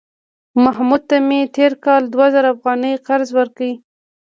[0.63, 3.69] محمود ته مې تېر کال دوه زره افغانۍ قرض ورکړ